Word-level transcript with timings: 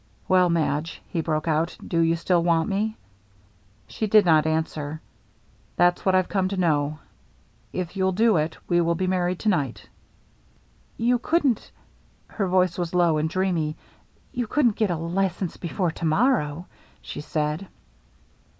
"Well, 0.27 0.49
Madge/' 0.49 0.97
he 1.09 1.21
broke 1.21 1.47
out," 1.47 1.77
do 1.87 1.99
you 1.99 2.15
still 2.15 2.41
want 2.41 2.67
me?" 2.67 2.97
She 3.87 4.07
did 4.07 4.25
not 4.25 4.47
answer." 4.47 4.99
That's 5.75 6.03
what 6.03 6.15
I've 6.15 6.27
come 6.27 6.47
to 6.47 6.57
know. 6.57 6.97
If 7.71 7.95
you'll 7.95 8.11
do 8.11 8.35
it, 8.37 8.57
we 8.67 8.81
will 8.81 8.95
be 8.95 9.05
married 9.05 9.37
to 9.41 9.49
night." 9.49 9.87
"You 10.97 11.19
couldn't 11.19 11.69
—"her 12.39 12.47
voice 12.47 12.79
was 12.79 12.95
low 12.95 13.19
and 13.19 13.29
dreamy. 13.29 13.77
"You 14.33 14.47
couldn't 14.47 14.75
get 14.75 14.89
a 14.89 14.95
license 14.95 15.55
before 15.57 15.91
to 15.91 16.05
morrow," 16.05 16.65
she 17.03 17.21
said. 17.21 17.67